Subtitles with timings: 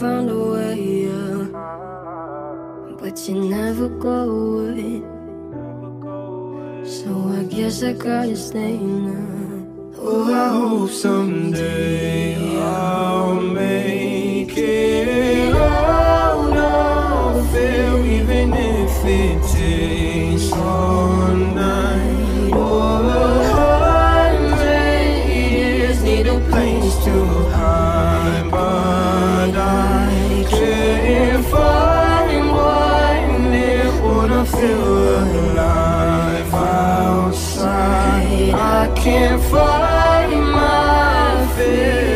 [0.00, 1.44] find a way, yeah.
[2.98, 5.02] But you never go away.
[6.88, 9.66] So I guess I gotta stay now.
[9.98, 12.54] Oh, I hope someday.
[12.54, 12.99] Yeah.
[34.64, 38.50] alive outside.
[38.54, 42.09] I can't find my fear.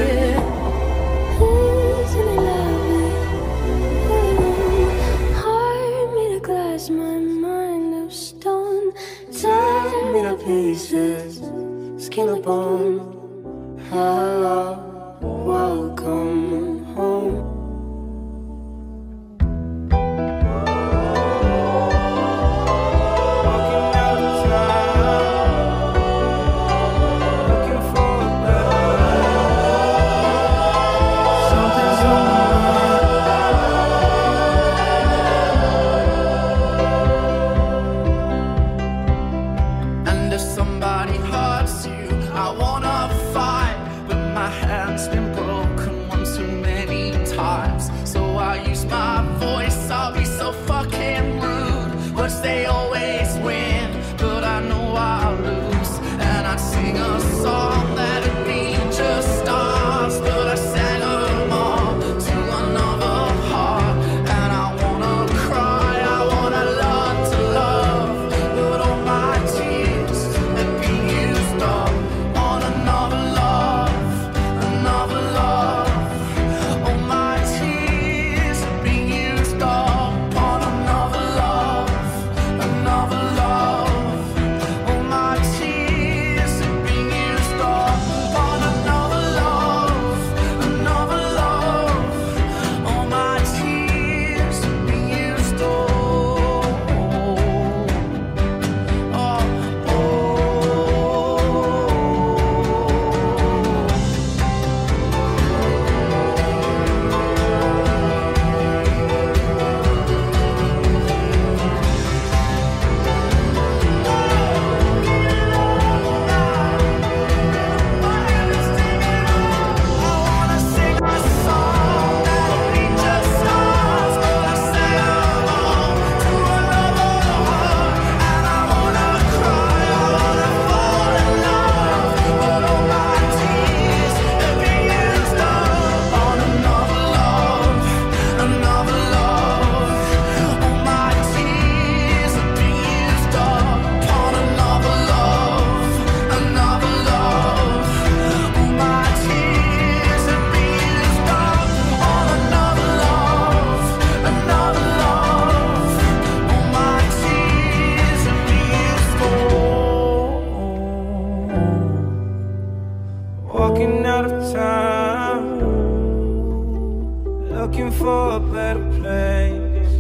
[167.66, 169.92] looking for a better place.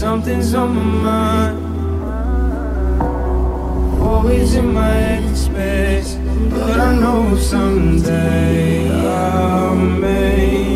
[0.00, 1.58] Something's on my mind.
[4.00, 6.14] Always in my head space.
[6.50, 10.73] But I know someday I may.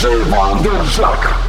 [0.00, 1.39] Żywa Dężaka!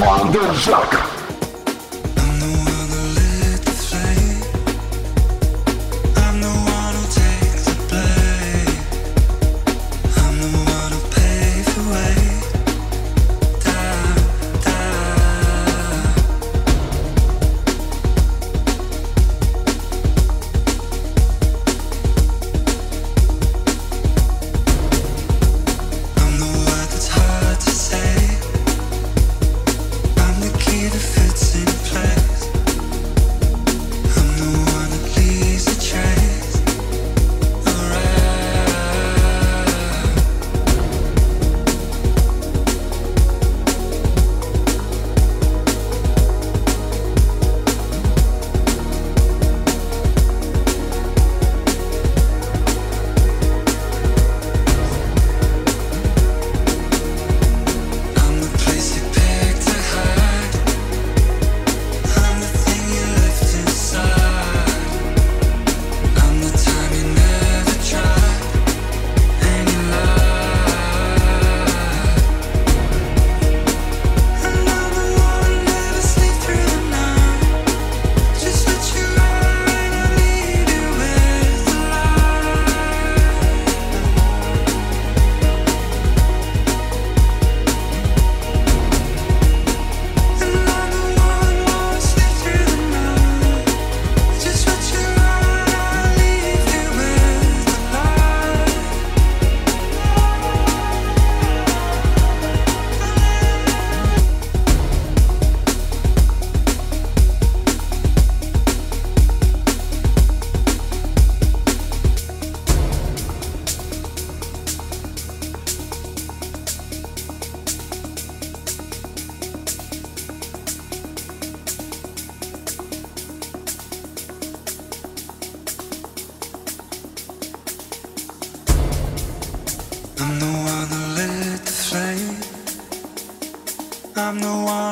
[0.00, 1.09] Commander Jacques.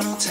[0.01, 0.28] Donald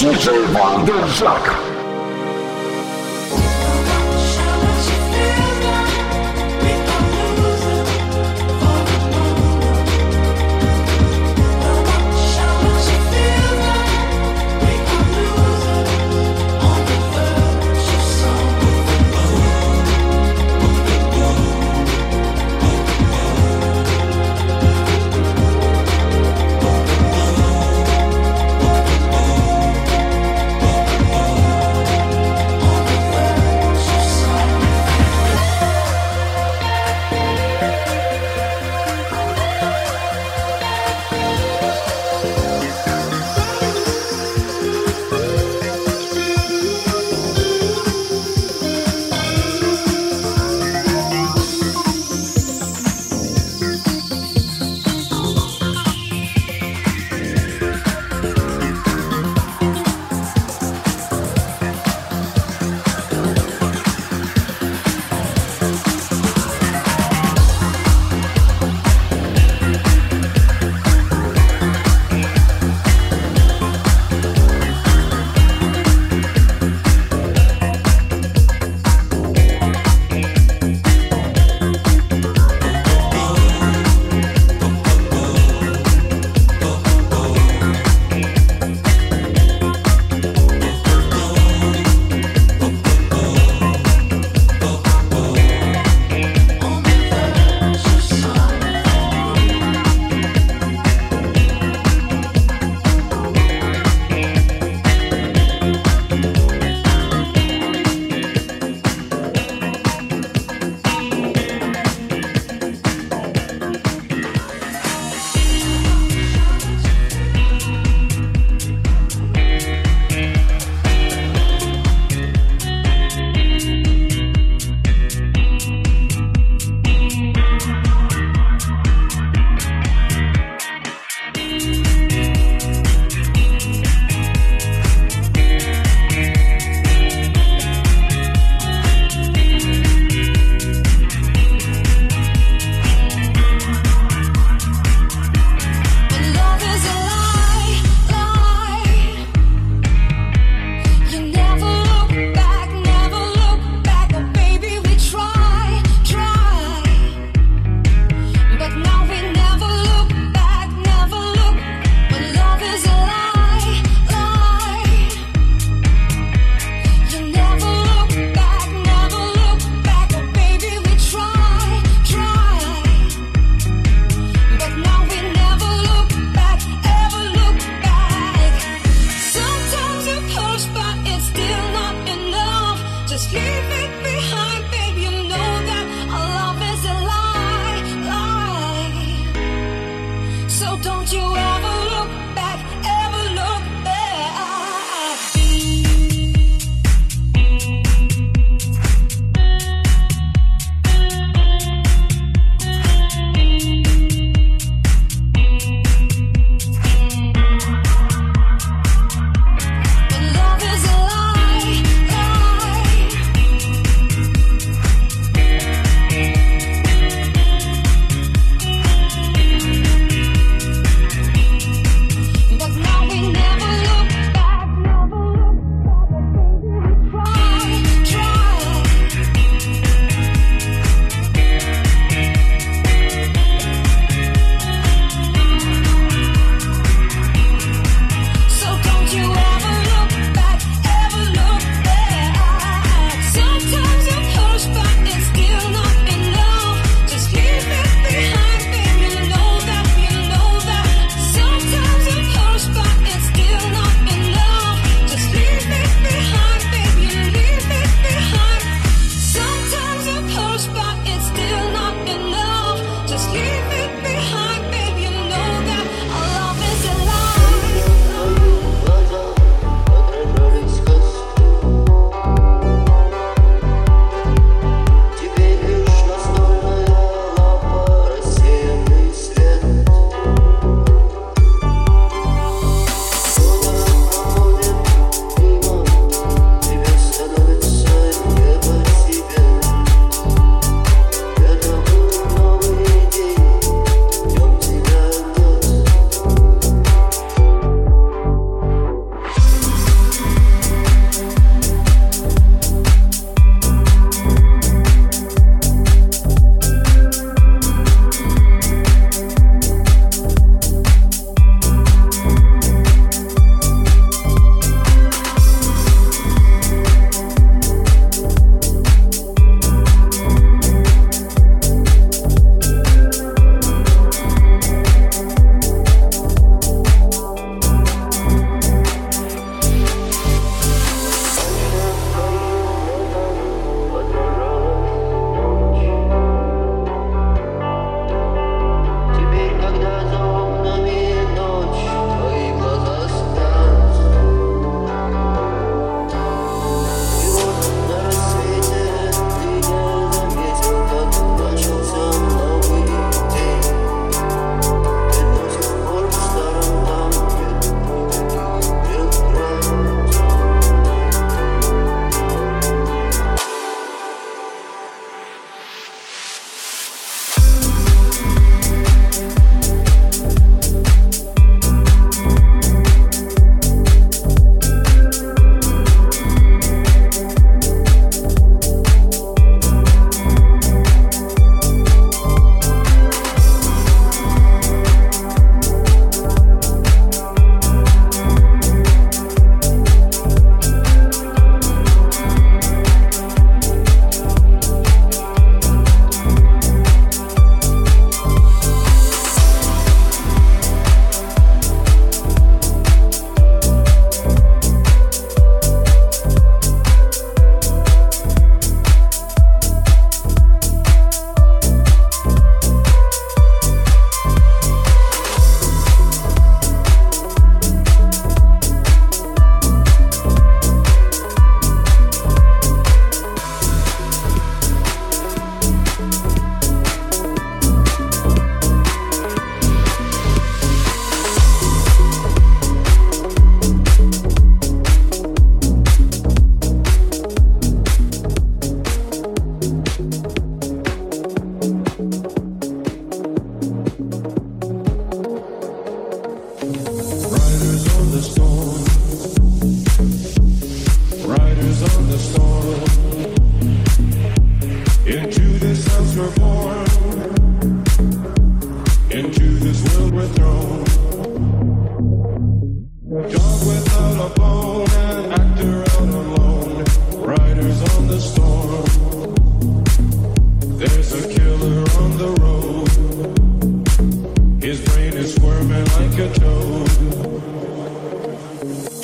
[0.00, 1.59] 是谁放的枪？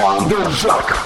[0.00, 0.99] The Jacques.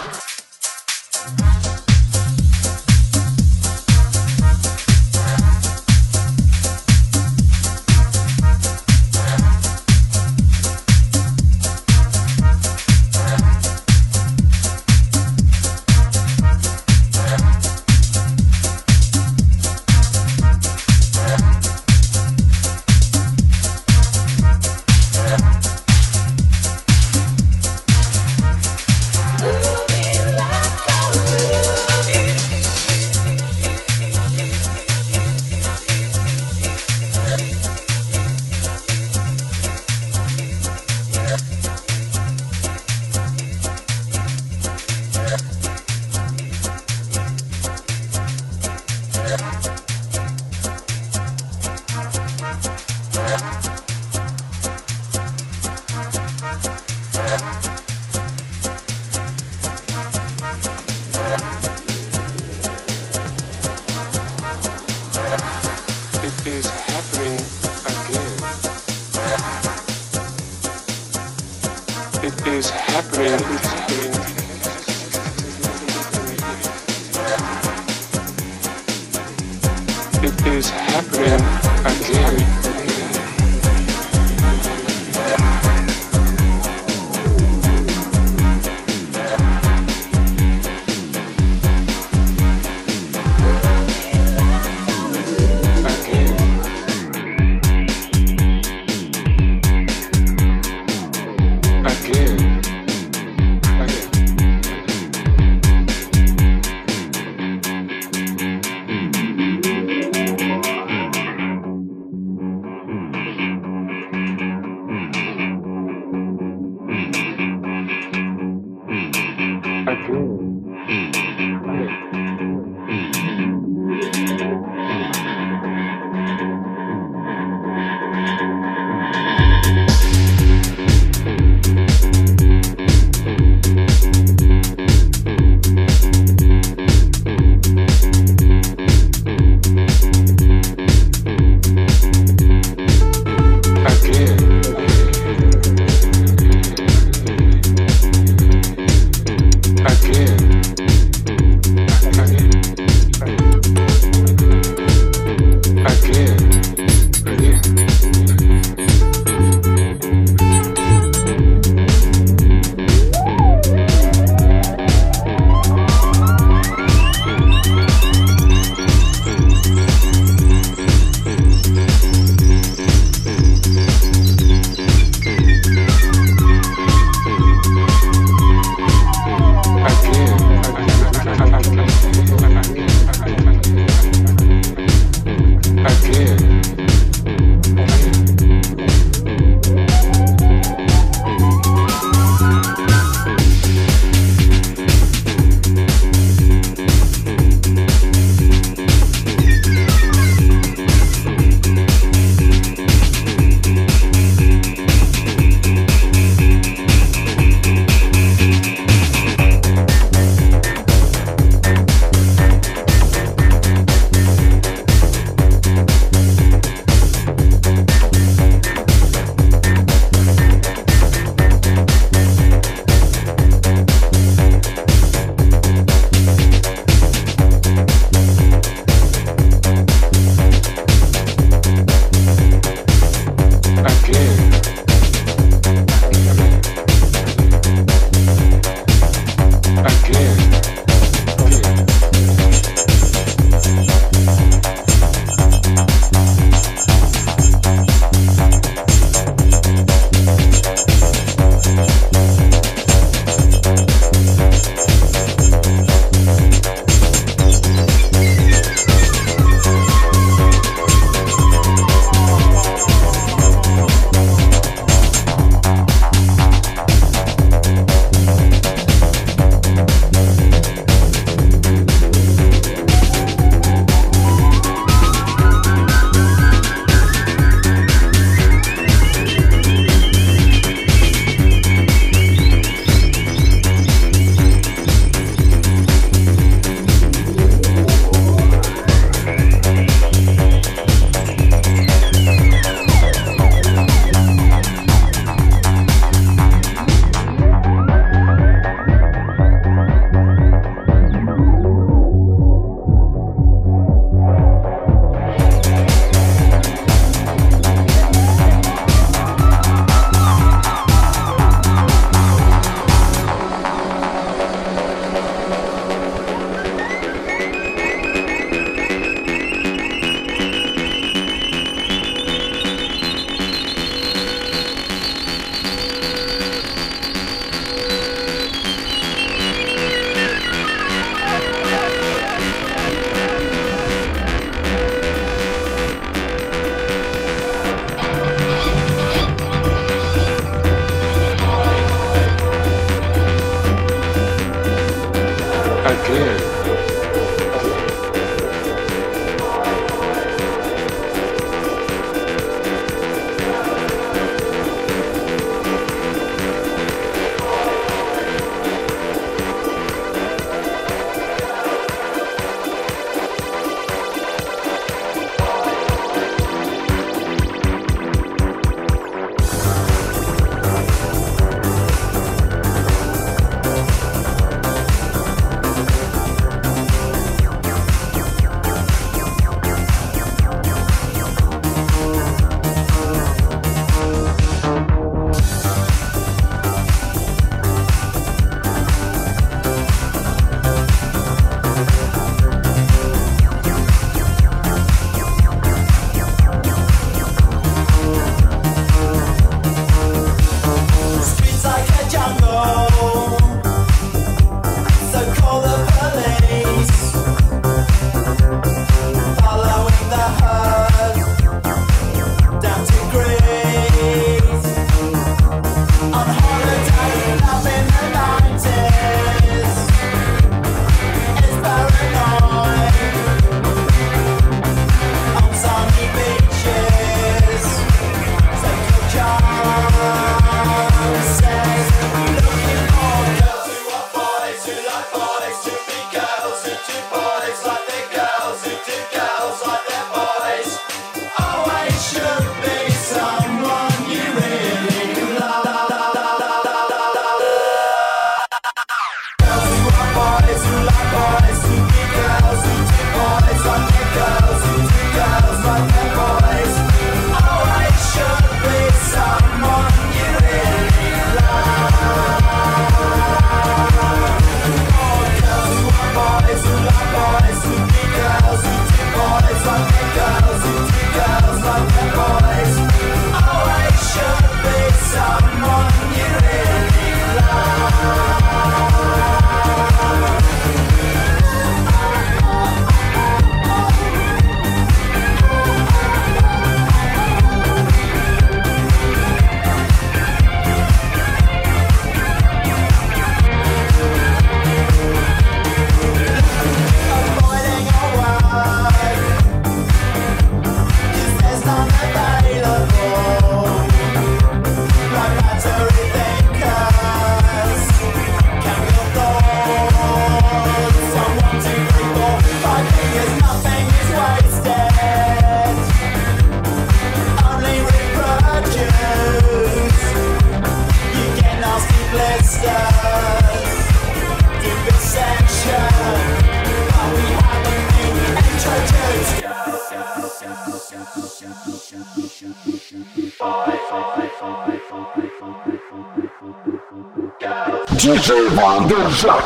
[538.94, 539.43] Dojak.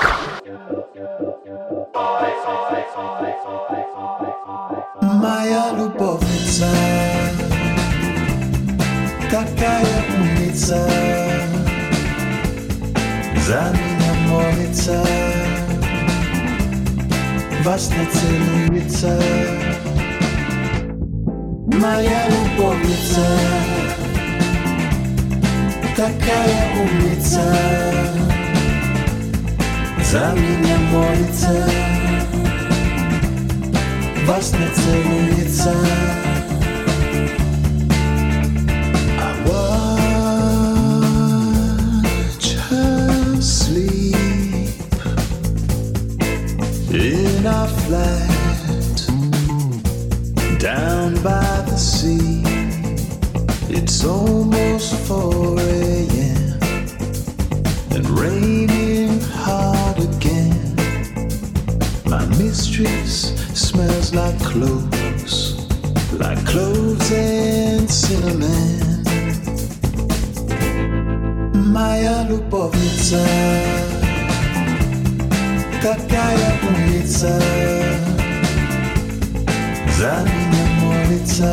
[79.99, 81.53] За меня молится,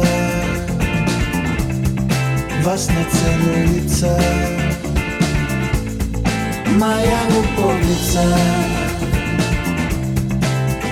[2.63, 4.19] во сне целуется.
[6.77, 8.21] Моя любовница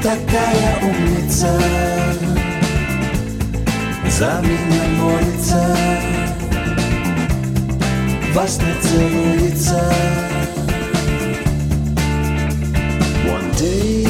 [0.02, 1.60] такая умница
[4.08, 5.78] За меня молится
[8.34, 9.94] Во сне целуется
[13.26, 14.03] One day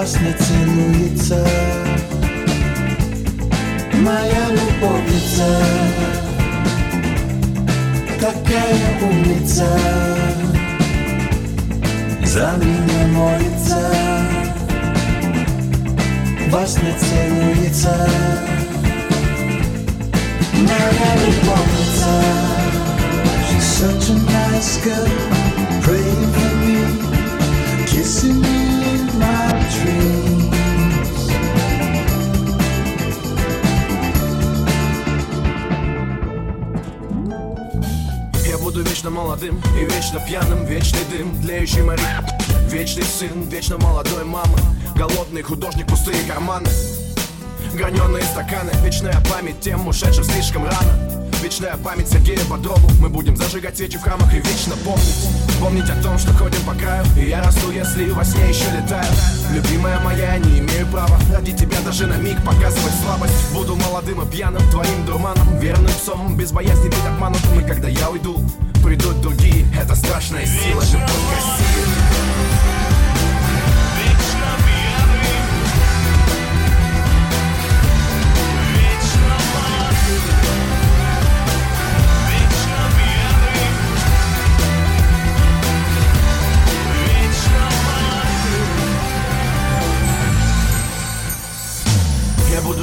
[0.00, 1.46] во сне целуется.
[3.92, 5.46] Моя любовница
[8.18, 9.68] Такая умница.
[12.24, 13.92] За меня молится
[16.48, 18.08] Во сне целуется.
[20.54, 22.12] Моя любовница.
[23.46, 25.08] She's such a nice girl
[25.82, 26.80] Praying for me
[27.86, 28.58] Kissing me
[28.94, 29.49] in my
[38.58, 42.24] буду вечно молодым и вечно пьяным Вечный дым, тлеющий моря
[42.70, 44.58] Вечный сын, вечно молодой мамы
[45.00, 46.68] Голодный художник, пустые карманы.
[47.72, 51.30] Граненые стаканы, вечная память тем, ушедшим слишком рано.
[51.42, 52.86] Вечная память Сергею Бодрову.
[53.00, 55.28] Мы будем зажигать свечи в храмах и вечно помнить.
[55.58, 57.02] Помнить о том, что ходим по краю.
[57.16, 59.10] И я расту, если во сне еще летаю
[59.52, 63.52] Любимая моя, я не имею права Ради тебя даже на миг показывать слабость.
[63.52, 67.60] Буду молодым и пьяным, твоим дурманом Верным псом, без боязни быть обманутым.
[67.60, 68.38] И когда я уйду,
[68.84, 72.19] придут другие Это страшная сила, любовь России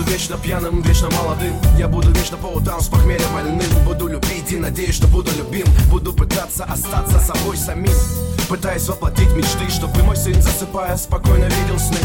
[0.08, 1.54] вечно пьяным, вечно молодым.
[1.78, 3.70] Я буду вечно по утрам с похмелья больным.
[3.86, 5.66] Буду любить и надеюсь, что буду любим.
[5.90, 7.94] Буду пытаться остаться собой самим.
[8.50, 11.98] Пытаясь воплотить мечты Чтобы мой сын, засыпая, спокойно видел сны.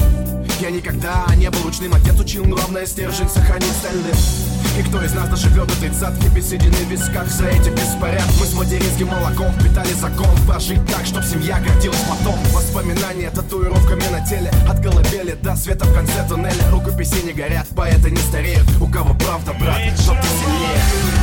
[0.61, 5.29] Я никогда не был учным Отец учил, главное стержень сохранить стальным и кто из нас
[5.29, 7.29] доживет до тридцатки без седины в висках.
[7.29, 10.31] За эти беспорядки мы с материнским молоком Впитали закон.
[10.47, 12.39] Прожить так, чтоб семья гордилась потом.
[12.53, 16.71] Воспоминания татуировками на теле От колыбели до света в конце туннеля.
[16.71, 18.67] Рукописи не горят, поэты не стареют.
[18.81, 21.22] У кого правда, брат, чтоб ты сильнее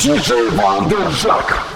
[0.00, 1.69] DJ Вандержак.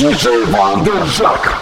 [0.00, 1.59] DJ Wanderzak.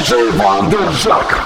[0.00, 1.39] Диджей Вандержак.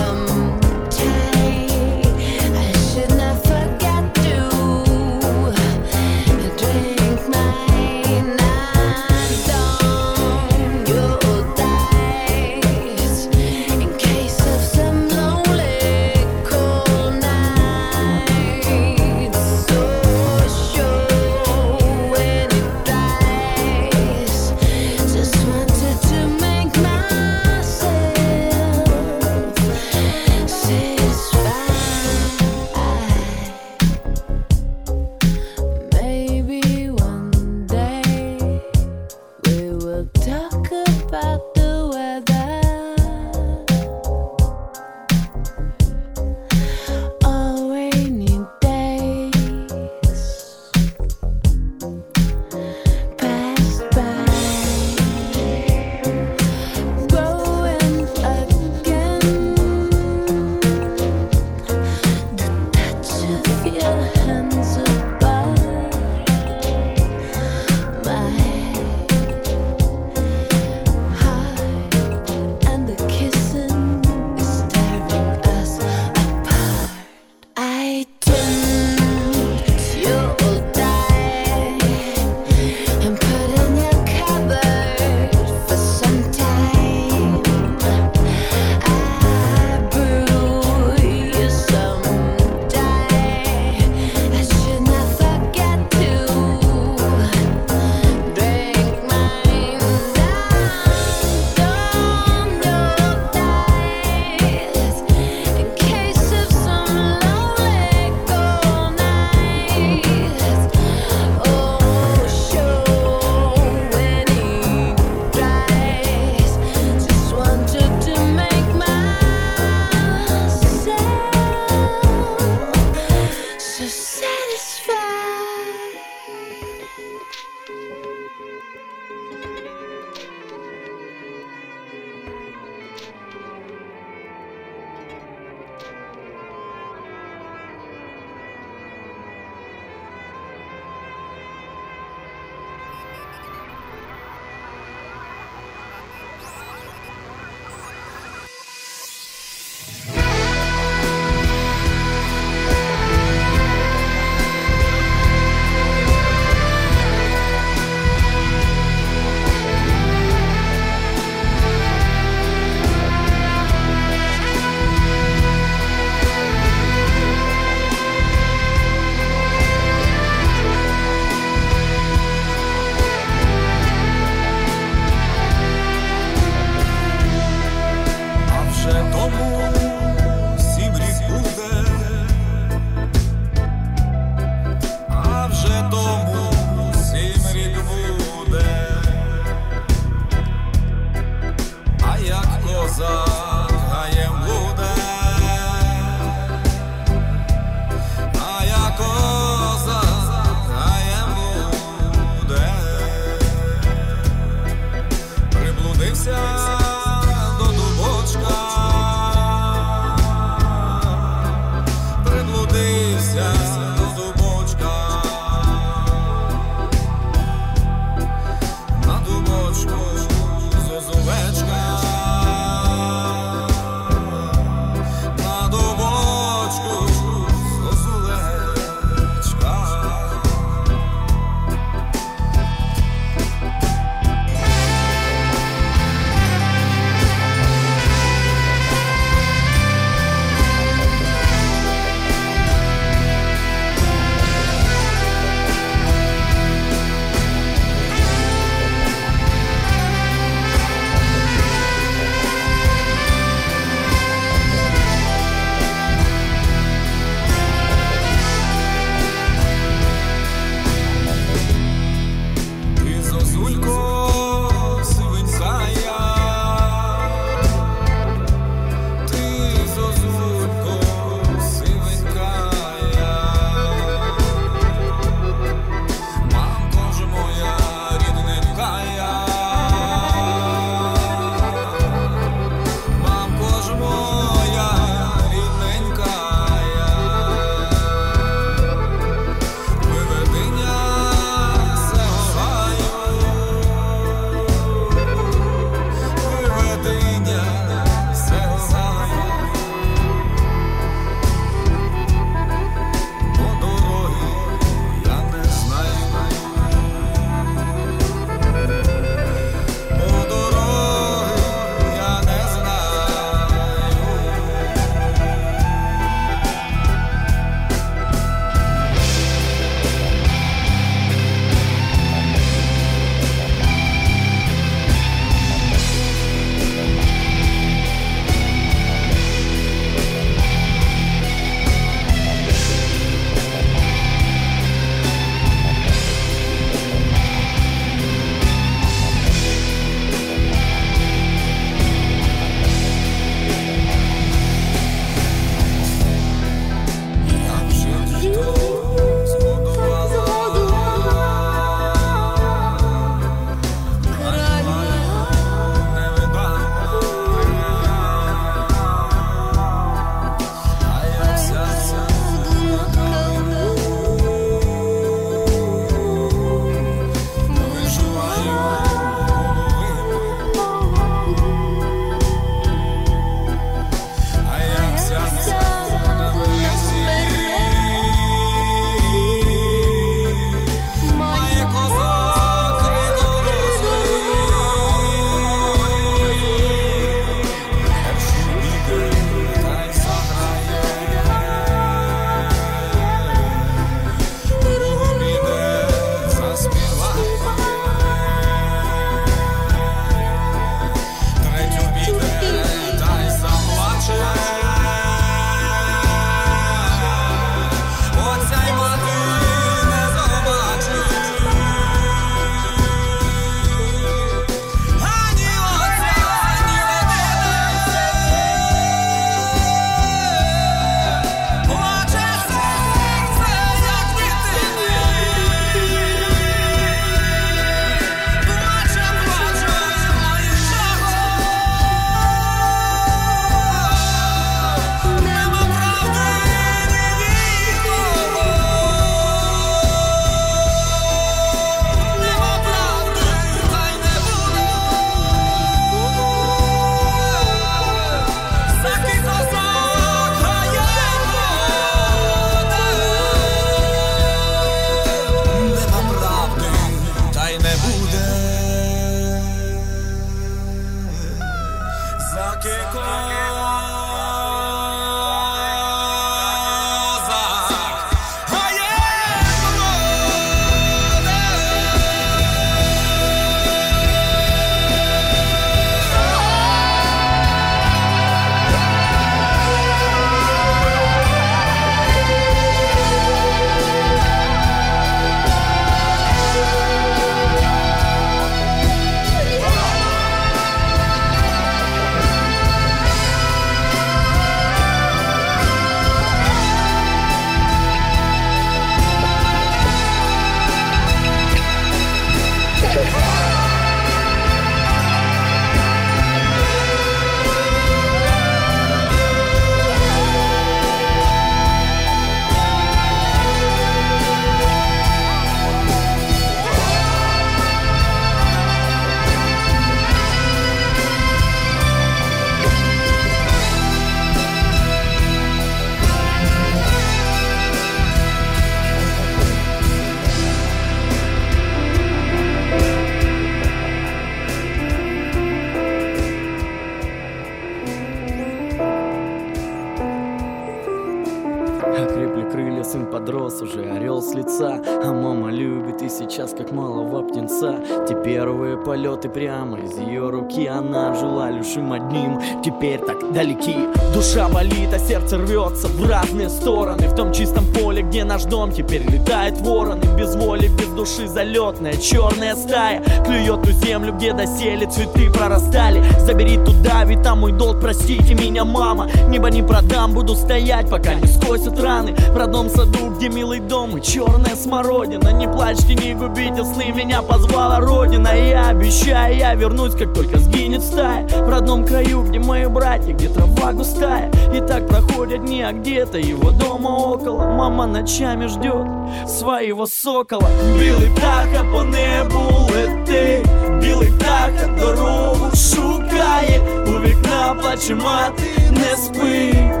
[543.72, 544.11] Подрос уже,
[544.54, 545.00] лица.
[545.24, 547.96] А мама любит и сейчас как малого птенца
[548.28, 550.86] Те первые полеты прямо из ее руки.
[550.86, 554.08] Она жила лишь им одним, теперь так далеки.
[554.34, 557.28] Душа болит, а сердце рвется в разные стороны.
[557.28, 562.14] В том чистом поле, где наш дом теперь летает вороны Без воли, без души залетная
[562.14, 563.22] черная стая.
[563.44, 566.22] Клюет ту землю, где доселе цветы прорастали.
[566.40, 569.28] Забери туда, ведь там мой долг, простите меня, мама.
[569.48, 572.34] Небо не продам, буду стоять, пока не скосят раны.
[572.34, 577.41] В родном саду, где милый дом и черная смородина Не плачьте, не губите сны, меня
[577.41, 582.85] позвала родина Я обещаю, я вернусь, как только сгинет стая В родном краю, где мои
[582.87, 588.67] братья, где трава густая И так проходят дни, а где-то его дома около Мама ночами
[588.67, 589.07] ждет
[589.47, 590.69] своего сокола
[590.99, 593.63] Білий птаха по небу лети
[594.01, 600.00] Білий птаха дорогу шукає У вікна плаче мати, не спи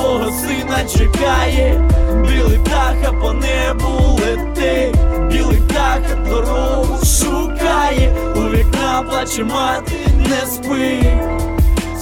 [0.00, 1.90] Свого сина чекає.
[2.28, 4.96] Білий птаха по небу летить,
[5.30, 8.12] Білий птаха дорогу шукає.
[8.36, 11.02] У вікна плаче мати, не спи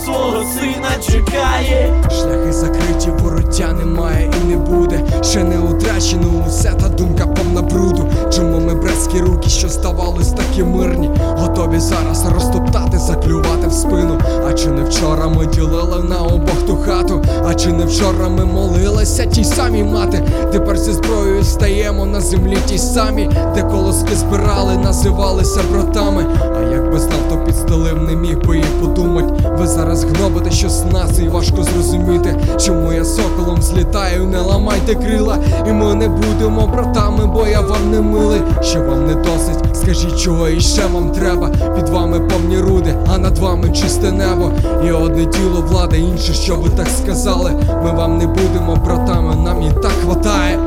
[0.04, 5.04] Свого сина чекає Шляхи закриті, вороття немає і не буде.
[5.22, 8.08] Ще не утрачено усе та думка повна бруду.
[8.30, 14.18] Чому ми братські руки, що здавались такі мирні, готові зараз розтоптати, заклювати в спину.
[14.48, 17.22] А чи не вчора ми ділили на обох ту хату?
[17.46, 20.22] А чи не вчора ми молилися тій самій мати?
[20.52, 26.26] Тепер зі зброєю стаємо на землі тій самі, де колоски збирали, називалися братами.
[26.56, 29.24] А якби знав, то підстелив, не міг би і подумать.
[29.58, 35.38] Ви зараз гнобите щось нас, і важко зрозуміти, чому я соколом злітаю, не ламайте крила,
[35.68, 39.76] і ми не будемо братами, бо я вам не милий, що вам не досить.
[39.76, 41.48] Скажіть, чого іще вам треба?
[41.48, 44.52] Під вами повні руди, а над вами чисте небо.
[44.86, 47.52] І одне тіло влада, інше, що ви так сказали.
[47.84, 50.58] Ми вам не будемо братами, нам і так хватає.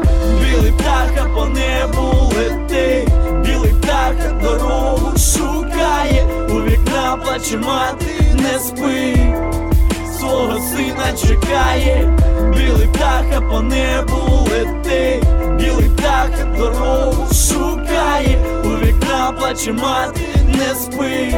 [0.41, 3.07] Білий птаха по небу лети,
[3.45, 8.05] білий птаха дорогу шукає, у вікна плаче мати,
[8.37, 9.15] не спи,
[10.19, 12.17] свого сина чекає,
[12.55, 15.23] білий птаха по небу летить,
[15.57, 21.33] білий птаха дорогу шукає, у вікна плаче мати, не спи.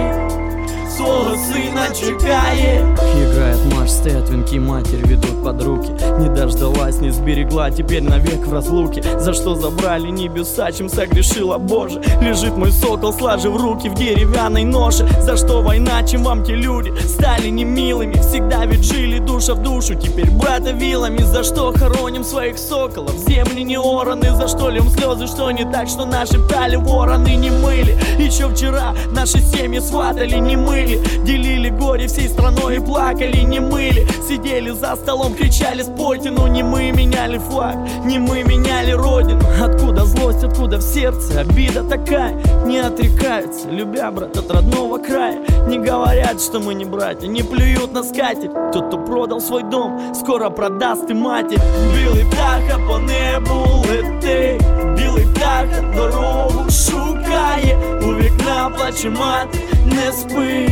[0.99, 2.97] Свого сына чекає.
[3.15, 5.91] Играет марш стоят венки матерь ведут под руки.
[6.19, 9.01] Не дождалась, не сберегла, теперь навек в разлуке.
[9.17, 12.01] За что забрали небеса, чем согрешила Боже.
[12.21, 15.07] Лежит мой сокол, сложив руки в деревянной ноше.
[15.21, 18.19] За что война, чем вам те люди стали немилыми?
[18.19, 21.23] Всегда ведь жили душа в душу, теперь брата вилами.
[21.23, 25.87] За что хороним своих соколов, земли не ораны За что льем слезы, что не так,
[25.87, 27.97] что наши пали вороны не мыли.
[28.19, 34.07] Еще вчера наши семьи сватали, не мыли Делили горе всей страной и плакали, не мыли.
[34.27, 37.75] Сидели за столом, кричали спойте, но не мы меняли флаг
[38.05, 39.41] Не мы меняли родину.
[39.61, 42.33] Откуда злость, откуда в сердце обида такая?
[42.65, 45.39] Не отрекаются, любя брат от родного края.
[45.67, 48.51] Не говорят, что мы не братья, не плюют на скатерть.
[48.73, 51.59] Тот, кто продал свой дом, скоро продаст и матерь
[51.93, 57.77] Білий птаха по небу лети Білий птаха дорогу шукає.
[58.01, 60.69] У вікна плаче мати, не спи.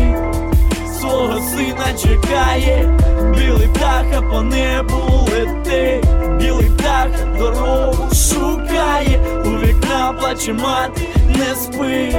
[0.99, 2.99] Свого сина чекає,
[3.37, 6.03] білий птаха по небу лети,
[6.39, 12.15] білий птаха дорогу шукає, у вікна плаче мати, не спи,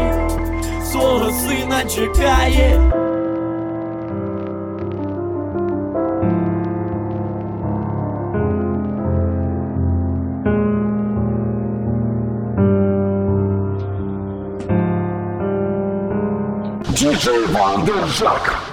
[0.90, 2.92] свого сина чекає.
[17.18, 18.67] DJ Van der Zak.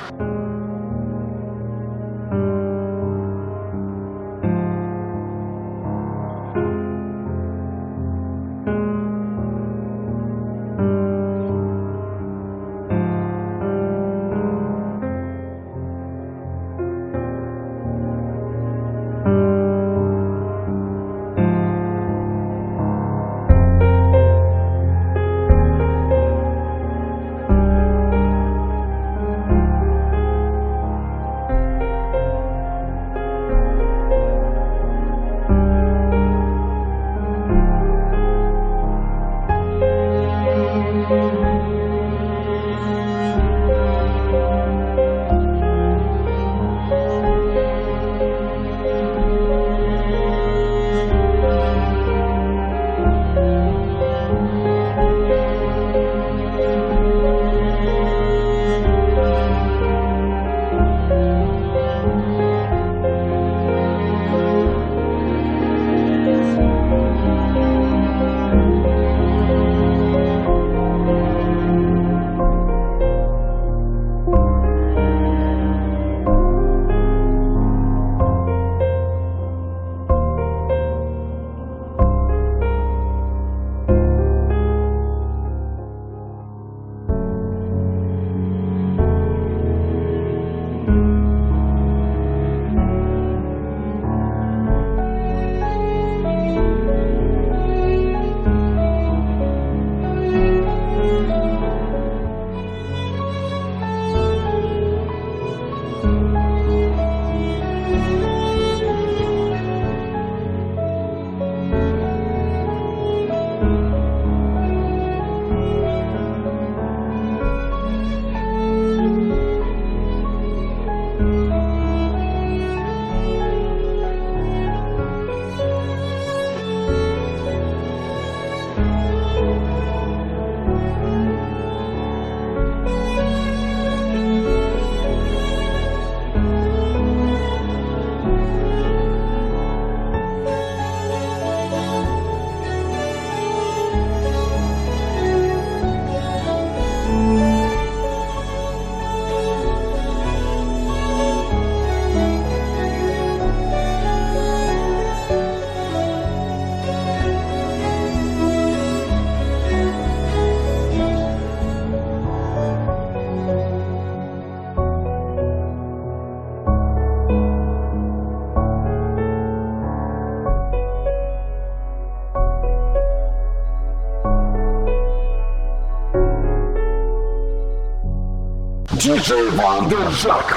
[179.25, 180.54] Диджей Вандержак.